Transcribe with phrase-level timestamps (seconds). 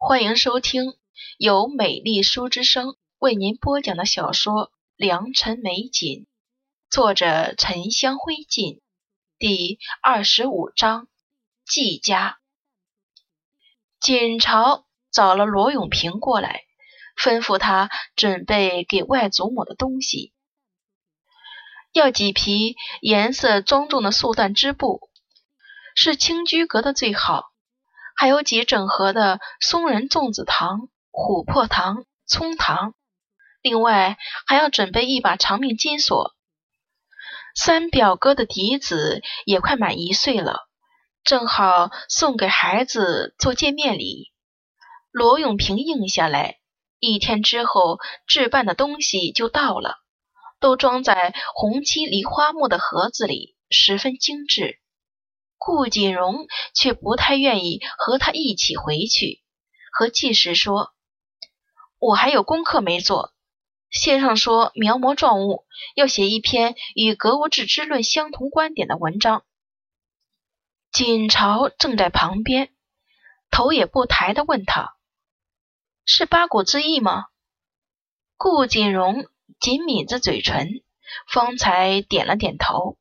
[0.00, 0.96] 欢迎收听
[1.38, 6.20] 由美丽书之声为您播讲的小说《良辰美景》，
[6.88, 8.80] 作者沉香灰烬，
[9.40, 11.08] 第二十五章
[11.66, 12.38] 季家。
[13.98, 16.62] 锦朝找了罗永平过来，
[17.20, 20.32] 吩咐他准备给外祖母的东西，
[21.92, 25.10] 要几匹颜色庄重的素缎织布，
[25.96, 27.50] 是青居阁的最好。
[28.18, 32.94] 还有几整盒的松仁粽子糖、琥珀糖、葱糖，
[33.62, 36.34] 另外还要准备一把长命金锁。
[37.54, 40.68] 三表哥的嫡子也快满一岁了，
[41.22, 44.32] 正好送给孩子做见面礼。
[45.12, 46.58] 罗永平应下来，
[46.98, 49.94] 一天之后置办的东西就到了，
[50.58, 54.80] 都装在红漆梨花木的盒子里，十分精致。
[55.58, 59.42] 顾锦荣却不太愿意和他一起回去，
[59.92, 60.94] 和季时说
[61.98, 63.34] ：“我还有功课没做。
[63.90, 69.44] 先生说描摹状物要写一篇与格物致知论相同观点的文章。”
[70.92, 72.72] 锦朝正在旁边，
[73.50, 74.96] 头也不抬的问他
[76.06, 77.26] ：“是八股之意吗？”
[78.38, 79.26] 顾锦荣
[79.58, 80.82] 紧抿着嘴唇，
[81.26, 82.96] 方才点了点头。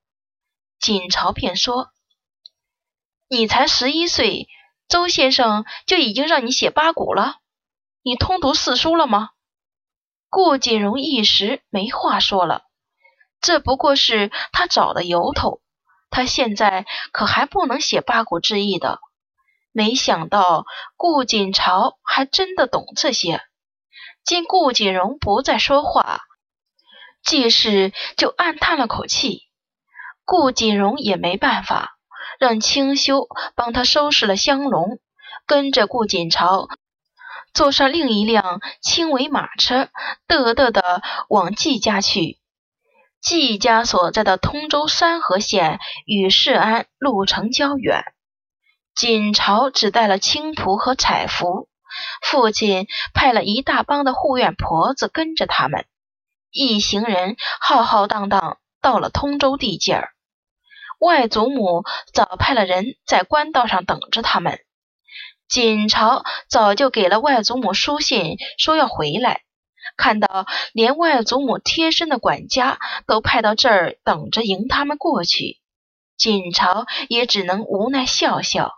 [0.80, 1.92] 锦朝便说。
[3.30, 4.48] 你才十一岁，
[4.88, 7.36] 周先生就已经让你写八股了？
[8.02, 9.32] 你通读四书了吗？
[10.30, 12.64] 顾锦荣一时没话说了。
[13.42, 15.62] 这不过是他找的由头，
[16.10, 19.00] 他现在可还不能写八股之意的。
[19.74, 23.42] 没想到顾锦朝还真的懂这些。
[24.24, 26.22] 见顾锦荣不再说话，
[27.24, 29.42] 季氏就暗叹了口气。
[30.24, 31.97] 顾锦荣也没办法。
[32.40, 35.00] 让清修帮他收拾了香笼，
[35.46, 36.68] 跟着顾锦朝
[37.54, 39.90] 坐上另一辆青尾马车，
[40.28, 42.40] 嘚嘚的往季家去。
[43.20, 48.04] 季家所在的通州山河县与世安路程较远，
[48.96, 51.68] 锦朝只带了青仆和彩服，
[52.22, 55.86] 父亲派了一大帮的护院婆子跟着他们，
[56.52, 60.14] 一行人浩浩荡荡到了通州地界儿。
[61.00, 64.60] 外祖母早派了人在官道上等着他们。
[65.48, 69.42] 锦朝早就给了外祖母书信，说要回来。
[69.96, 75.60] 看到连外祖母贴身的管家都派到这儿等着迎他们过去，
[76.18, 78.74] 锦朝也只能无奈笑笑。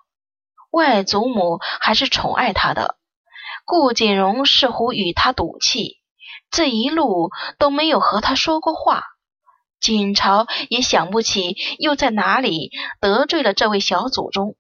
[0.72, 2.97] 外祖母还是宠爱他的。
[3.66, 5.97] 顾锦荣似乎与他赌气，
[6.52, 9.03] 这一路都没有和他说过话。
[9.79, 14.56] 锦朝也想不起又在哪里得罪了这位小祖宗，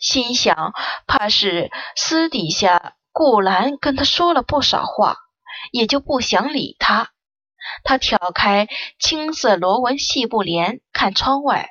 [0.00, 0.72] 心想
[1.06, 5.16] 怕是私底下顾兰跟他说了不少话，
[5.72, 7.10] 也就不想理他。
[7.84, 8.68] 他挑开
[8.98, 11.68] 青色罗纹细布帘，看窗外，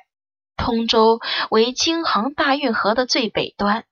[0.56, 1.18] 通州
[1.50, 3.84] 为京杭大运河的最北端，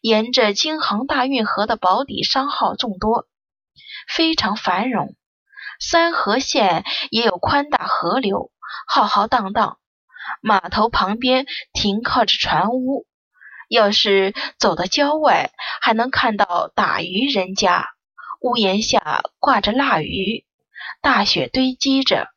[0.00, 3.26] 沿着京杭大运河的宝底商号众多，
[4.08, 5.16] 非常繁荣。
[5.82, 8.52] 三河县也有宽大河流，
[8.86, 9.78] 浩浩荡荡。
[10.40, 13.04] 码头旁边停靠着船屋，
[13.68, 15.50] 要是走到郊外，
[15.80, 17.88] 还能看到打鱼人家，
[18.40, 20.46] 屋檐下挂着腊鱼，
[21.00, 22.28] 大雪堆积着。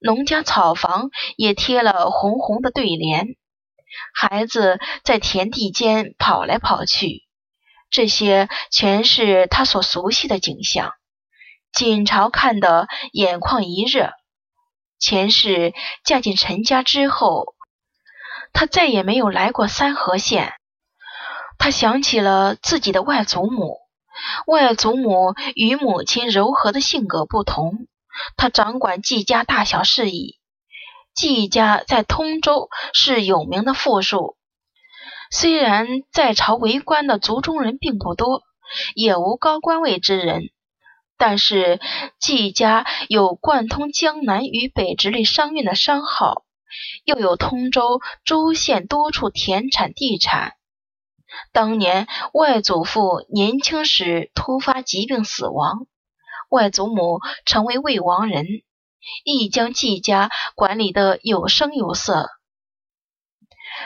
[0.00, 3.36] 农家草房也贴了红红的对联，
[4.14, 7.24] 孩子在田地间跑来跑去，
[7.90, 10.94] 这些全是他所熟悉的景象。
[11.72, 14.12] 锦朝看得眼眶一热。
[14.98, 15.72] 前世
[16.04, 17.54] 嫁进陈家之后，
[18.52, 20.52] 他再也没有来过三河县。
[21.58, 23.78] 他想起了自己的外祖母，
[24.46, 27.86] 外祖母与母亲柔和的性格不同，
[28.36, 30.38] 她掌管季家大小事宜。
[31.14, 34.36] 季家在通州是有名的富庶，
[35.30, 38.42] 虽然在朝为官的族中人并不多，
[38.94, 40.50] 也无高官位之人。
[41.20, 41.80] 但是
[42.18, 46.46] 季家有贯通江南与北直隶商运的商号，
[47.04, 50.54] 又有通州州县多处田产地产。
[51.52, 55.86] 当年外祖父年轻时突发疾病死亡，
[56.48, 58.46] 外祖母成为未亡人，
[59.22, 62.30] 亦将季家管理得有声有色。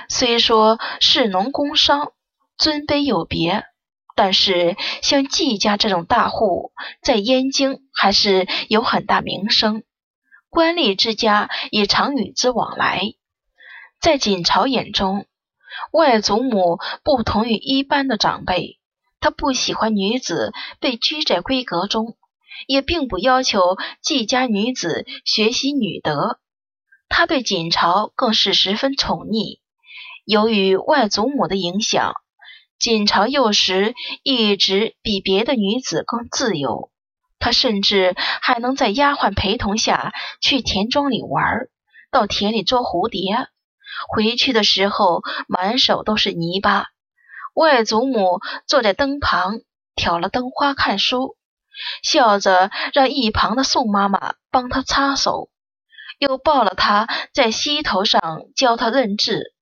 [0.09, 2.13] 虽说士农工商，
[2.57, 3.65] 尊卑有别。
[4.15, 6.73] 但是，像季家这种大户，
[7.03, 9.83] 在燕京还是有很大名声，
[10.49, 13.03] 官吏之家也常与之往来。
[14.01, 15.27] 在锦朝眼中，
[15.91, 18.79] 外祖母不同于一般的长辈，
[19.19, 22.17] 他不喜欢女子被拘在闺阁中，
[22.69, 26.39] 也并不要求季家女子学习女德。
[27.09, 29.59] 他对锦朝更是十分宠溺。
[30.25, 32.15] 由于外祖母的影响，
[32.85, 36.91] 锦朝幼时一直比别的女子更自由。
[37.39, 41.67] 他甚至还能在丫鬟陪同下去田庄里玩，
[42.11, 43.49] 到田里捉蝴蝶。
[44.11, 46.89] 回去的时候满手都是泥巴。
[47.55, 49.61] 外祖母坐在灯旁
[49.97, 51.39] 挑了灯花看书，
[52.03, 55.49] 笑着让一旁的宋妈妈帮他擦手，
[56.19, 59.55] 又抱了他在膝头上教他认字。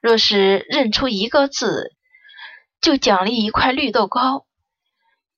[0.00, 1.93] 若是认出一个字，
[2.84, 4.44] 就奖励一块绿豆糕。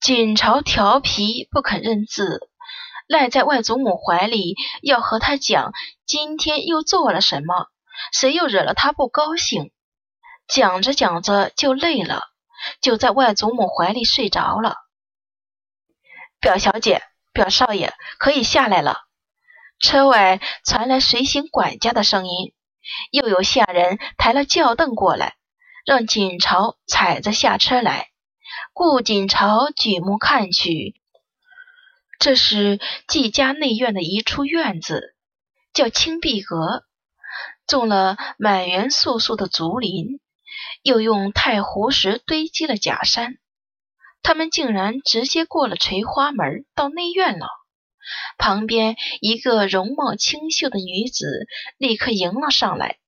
[0.00, 2.40] 锦朝调皮不肯认字，
[3.06, 5.72] 赖在外祖母怀里，要和他讲
[6.06, 7.68] 今天又做了什么，
[8.12, 9.70] 谁又惹了他不高兴。
[10.48, 12.24] 讲着讲着就累了，
[12.80, 14.74] 就在外祖母怀里睡着了。
[16.40, 17.00] 表小姐、
[17.32, 19.02] 表少爷可以下来了。
[19.78, 22.52] 车外传来随行管家的声音。
[23.12, 25.36] 又有下人抬了轿凳过来，
[25.86, 28.08] 让锦朝踩着下车来。
[28.72, 31.00] 顾锦朝举目看去，
[32.18, 35.14] 这是季家内院的一处院子，
[35.72, 36.84] 叫青碧阁，
[37.66, 40.20] 种了满园素素的竹林，
[40.82, 43.38] 又用太湖石堆积了假山。
[44.22, 47.46] 他们竟然直接过了垂花门到内院了。
[48.38, 51.46] 旁边一个容貌清秀的女子
[51.78, 52.98] 立刻迎了上来，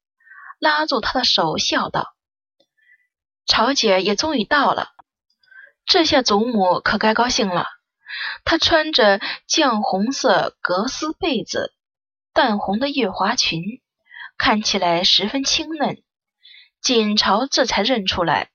[0.59, 2.15] 拉住他的手，笑道
[3.49, 4.91] ：“朝姐也终于到了，
[5.85, 7.67] 这下祖母可该高兴了。”
[8.45, 11.75] 她穿着绛红色格丝被子、
[12.33, 13.63] 淡红的月华裙，
[14.37, 16.03] 看起来十分清嫩。
[16.81, 18.51] 锦朝这才认出来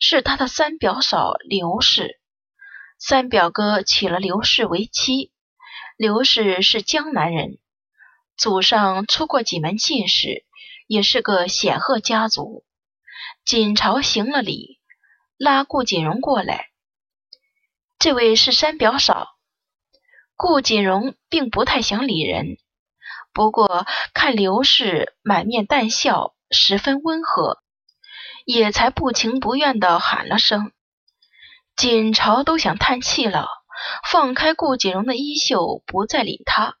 [0.00, 2.18] 是他的三表嫂刘氏，
[2.98, 5.32] 三表哥娶了刘氏为妻。
[5.96, 7.58] 刘氏是江南人，
[8.36, 10.44] 祖上出过几门进士，
[10.86, 12.64] 也是个显赫家族。
[13.48, 14.78] 锦朝行了礼，
[15.38, 16.66] 拉顾锦荣过来。
[17.98, 19.26] 这位是三表嫂。
[20.36, 22.58] 顾锦荣并不太想理人，
[23.32, 27.62] 不过看刘氏满面淡笑，十分温和，
[28.44, 30.70] 也才不情不愿地喊了声。
[31.74, 33.48] 锦朝都想叹气了。
[34.10, 36.76] 放开顾锦荣的衣袖，不再理他，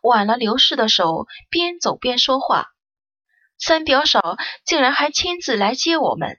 [0.00, 2.68] 挽了刘氏的手，边走边说话。
[3.66, 6.38] 三表嫂竟然还亲自来接我们。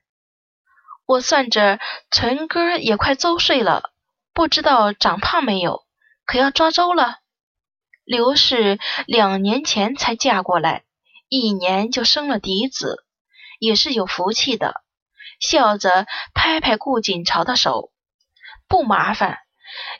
[1.07, 1.79] 我算着
[2.11, 3.81] 陈哥也快周岁了，
[4.31, 5.87] 不知道长胖没有，
[6.27, 7.15] 可要抓周了。
[8.03, 8.77] 刘氏
[9.07, 10.83] 两年前才嫁过来，
[11.27, 13.03] 一年就生了嫡子，
[13.57, 14.75] 也是有福气的。
[15.39, 16.05] 笑着
[16.35, 17.91] 拍拍顾锦朝的手，
[18.67, 19.39] 不麻烦。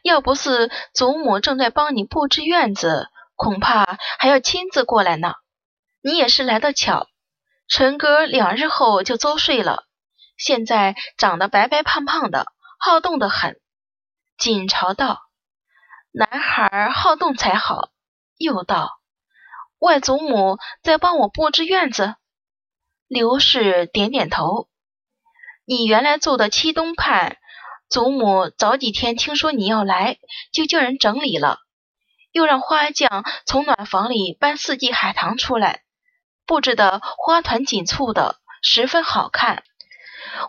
[0.03, 5.33] 要不是祖母正在帮你布置院子，恐怕还要亲自过来呢。
[6.03, 7.07] 你也是来得巧，
[7.67, 9.85] 纯哥两日后就周岁了，
[10.37, 12.45] 现在长得白白胖胖的，
[12.79, 13.59] 好动的很。
[14.37, 15.21] 锦朝道
[16.11, 17.89] ：“男孩好动才好。”
[18.37, 18.99] 又道
[19.79, 22.15] ：“外祖母在帮我布置院子。”
[23.07, 24.67] 刘氏点点头
[25.65, 27.37] ：“你原来住的七东畔。”
[27.87, 30.17] 祖母早几天听说你要来，
[30.51, 31.59] 就叫人整理了，
[32.31, 35.83] 又让花匠从暖房里搬四季海棠出来，
[36.45, 39.63] 布置的花团锦簇的，十分好看。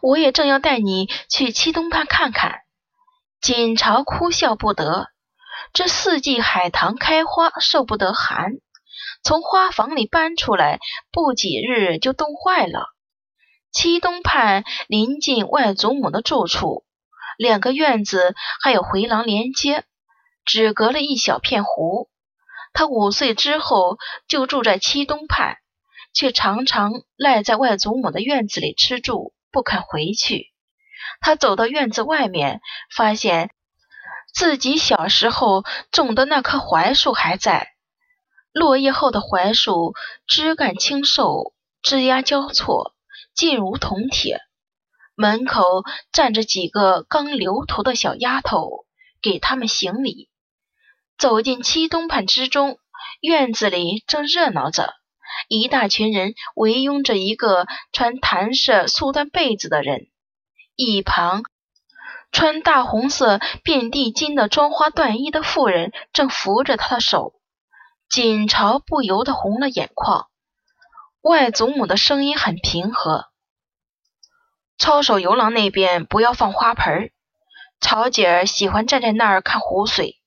[0.03, 2.61] 我也正要带你去七东畔看看。
[3.41, 5.09] 锦朝哭笑不得，
[5.73, 8.53] 这四季海棠开花受不得寒，
[9.23, 10.81] 从花房里搬出来，
[11.13, 12.89] 不几日就冻坏了。
[13.73, 16.85] 七东畔临近外祖母的住处。
[17.37, 19.85] 两个院子还有回廊连接，
[20.47, 22.09] 只隔了一小片湖。
[22.73, 25.59] 他五岁之后就住在七东畔，
[26.17, 30.51] 却常常赖在外祖母的院子里吃住，不肯回去。
[31.21, 33.51] 他走到院子外面，发现
[34.33, 37.69] 自己小时候种的那棵槐树还在。
[38.51, 39.93] 落叶后的槐树
[40.27, 42.95] 枝干清瘦，枝丫交错，
[43.35, 44.41] 劲如铜铁。
[45.15, 48.87] 门口站着几个刚留头的小丫头，
[49.21, 50.31] 给他们行礼。
[51.19, 52.79] 走进七东畔之中，
[53.21, 54.95] 院子里正热闹着，
[55.49, 60.09] 一大群人围拥着一个穿弹色素缎被子的人，
[60.75, 61.43] 一旁
[62.33, 67.35] 穿大红色遍地金的妆花缎衣的妇人正扶着他的手。
[68.09, 70.29] 锦朝不由得红了眼眶。
[71.23, 73.27] 外祖母的声音很平和。
[74.79, 77.11] 抄手游廊那边不要放花盆儿，
[77.81, 80.21] 曹姐儿喜欢站在那儿看湖水。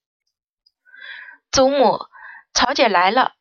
[1.52, 2.00] 祖母，
[2.54, 3.32] 曹姐来了。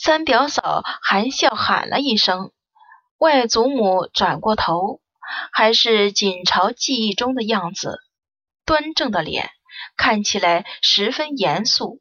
[0.00, 2.52] 三表嫂含笑喊了一声。
[3.18, 5.00] 外祖母转过头，
[5.50, 7.98] 还是锦朝记忆中的样子，
[8.64, 9.50] 端正的脸，
[9.96, 12.00] 看起来十分严肃，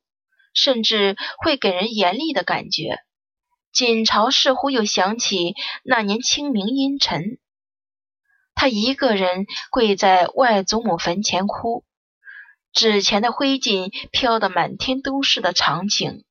[0.53, 2.99] 甚至会给人严厉的感觉。
[3.73, 7.39] 锦朝似乎又想起那年清明阴沉，
[8.53, 11.83] 他一个人跪在外祖母坟前哭，
[12.73, 16.23] 纸钱的灰烬飘得满天都是的场景。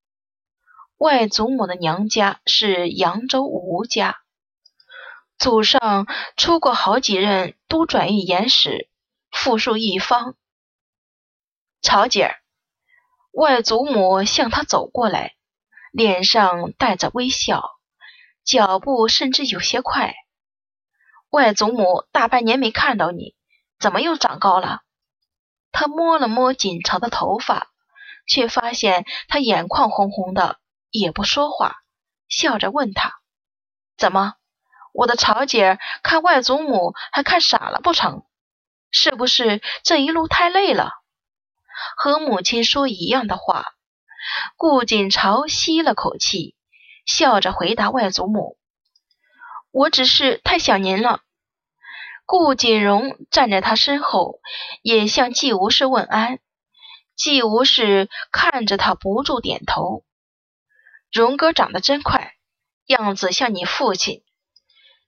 [0.98, 4.16] 外祖母的娘家是扬州吴家，
[5.38, 8.88] 祖上出过好几任都转运盐使，
[9.30, 10.36] 富庶一方。
[11.82, 12.36] 曹姐儿，
[13.32, 15.34] 外祖母向他走过来。
[15.92, 17.70] 脸上带着微笑，
[18.44, 20.14] 脚步甚至有些快。
[21.30, 23.34] 外祖母大半年没看到你，
[23.78, 24.82] 怎么又长高了？
[25.72, 27.68] 他摸了摸锦朝的头发，
[28.26, 30.58] 却发现他眼眶红红的，
[30.98, 31.76] 也不说话，
[32.28, 33.14] 笑着问他
[33.98, 34.34] ：“怎么，
[34.92, 38.24] 我的曹姐看外祖母还看傻了不成？
[38.90, 40.92] 是不是这一路太累了？”
[41.96, 43.66] 和母亲说一样的话。
[44.56, 46.56] 顾锦朝吸了口气，
[47.04, 48.58] 笑着回答外祖母
[49.70, 51.20] ：“我只是太想您了。”
[52.26, 54.40] 顾锦荣站在他身后，
[54.82, 56.40] 也向季无事问安。
[57.14, 60.04] 季无事看着他，不住点头。
[61.12, 62.34] 荣哥长得真快，
[62.86, 64.22] 样子像你父亲，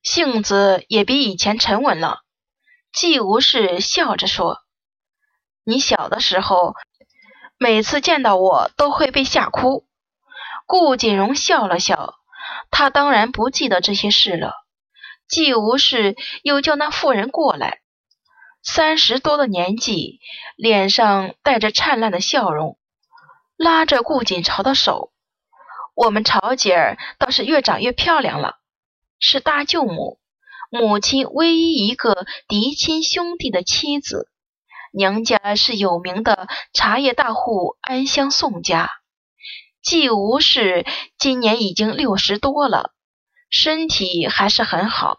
[0.02, 2.21] 性子也比以前沉稳了。
[2.93, 4.59] 季无事笑着说
[5.64, 6.75] ：“你小的时候。”
[7.61, 9.85] 每次见到我都会被吓哭。
[10.64, 12.14] 顾锦荣笑了笑，
[12.71, 14.52] 他当然不记得这些事了。
[15.26, 16.14] 季无事
[16.45, 17.81] 又叫那妇人过来，
[18.62, 20.21] 三十多的年纪，
[20.55, 22.78] 脸上带着灿烂的笑容，
[23.57, 25.11] 拉着顾锦朝的手
[25.99, 28.55] ：“我们朝姐儿倒是越长越漂亮了，
[29.19, 30.21] 是大舅母，
[30.71, 34.31] 母亲唯一一个嫡亲兄弟的妻子。”
[34.95, 38.88] 娘家是有名的茶叶大户安乡宋家，
[39.83, 40.87] 季无事
[41.19, 42.93] 今年已经六十多了，
[43.50, 45.17] 身体还是很好，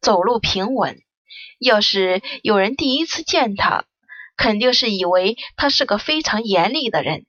[0.00, 1.00] 走路平稳。
[1.58, 3.86] 要是有人第一次见他，
[4.36, 7.26] 肯定是以为他是个非常严厉的人。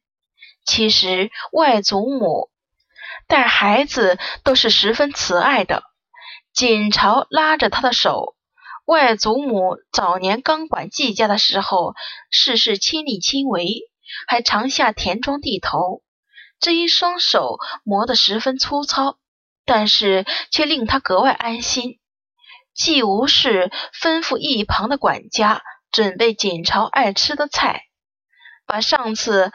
[0.64, 2.51] 其实外祖母
[3.28, 5.84] 带孩子都是十分慈爱的。
[6.54, 8.36] 锦朝拉着他的手。
[8.86, 11.94] 外祖母早年刚管季家的时候，
[12.30, 13.84] 事事亲力亲为，
[14.28, 16.02] 还常下田庄地头。
[16.60, 19.18] 这一双手磨得十分粗糙，
[19.66, 22.00] 但是却令他格外安心。
[22.74, 25.62] 季无事吩咐一旁的管家
[25.92, 27.84] 准备锦朝爱吃的菜，
[28.66, 29.52] 把上次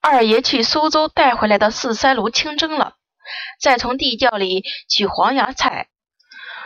[0.00, 2.96] 二爷去苏州带回来的四三炉清蒸了，
[3.60, 5.88] 再从地窖里取黄芽菜，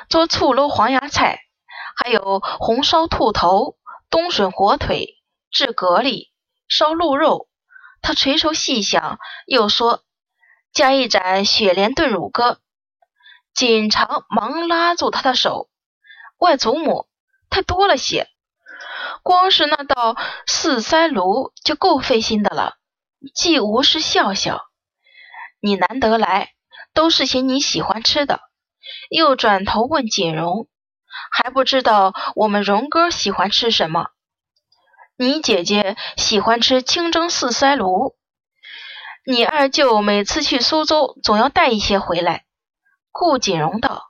[0.09, 1.41] 做醋溜黄芽菜。
[1.97, 3.77] 还有红烧兔头、
[4.11, 6.31] 冬笋火腿、制蛤蜊、
[6.69, 7.49] 烧鹿肉。
[8.03, 10.03] 他垂手细想，又说
[10.75, 12.59] ：“加一盏雪莲炖乳鸽。”
[13.55, 15.69] 锦长忙拉住他的手
[16.39, 17.07] ：“外祖母，
[17.49, 18.29] 太多了些，
[19.23, 20.17] 光是那道
[20.49, 22.75] 四三炉就够费心的了。”
[23.33, 24.61] 季无事笑笑
[25.61, 26.51] ：“你难得来，
[26.93, 28.41] 都是些你喜欢吃的。”
[29.11, 30.69] 又转头问锦荣。
[31.31, 34.09] 还不知道我们荣哥喜欢吃什么？
[35.17, 38.17] 你姐姐喜欢吃清蒸四塞炉。
[39.25, 42.45] 你二舅每次去苏州，总要带一些回来。
[43.11, 44.03] 顾锦荣道：“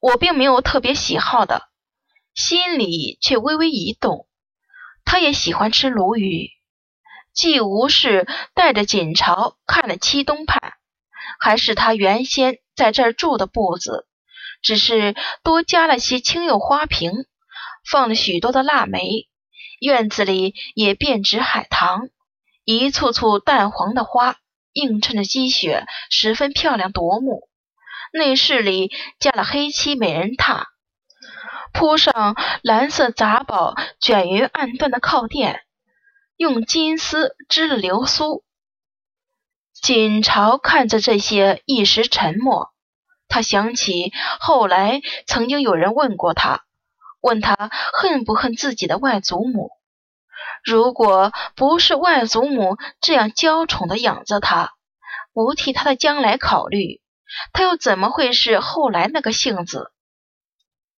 [0.00, 1.68] 我并没有特别喜好的，
[2.34, 4.26] 心里却微微一动。
[5.04, 6.48] 他也喜欢吃鲈鱼。”
[7.34, 10.74] 季无事带着锦朝看了七东畔，
[11.40, 14.06] 还是他原先在这儿住的铺子。
[14.62, 17.12] 只是多加了些青釉花瓶，
[17.90, 19.28] 放了许多的腊梅，
[19.80, 22.08] 院子里也遍植海棠，
[22.64, 24.36] 一簇簇淡黄的花
[24.72, 27.48] 映衬着积雪，十分漂亮夺目。
[28.12, 30.62] 内室里架了黑漆美人榻，
[31.72, 35.63] 铺上蓝色杂宝卷云暗缎的靠垫，
[36.36, 38.42] 用金丝织了流苏。
[39.72, 42.72] 锦朝看着这些，一时沉默。
[43.28, 46.64] 他想起后来曾经有人问过他，
[47.20, 49.70] 问他恨不恨自己的外祖母。
[50.62, 54.72] 如果不是外祖母这样娇宠的养着他，
[55.32, 57.00] 不替他的将来考虑，
[57.52, 59.92] 他又怎么会是后来那个性子？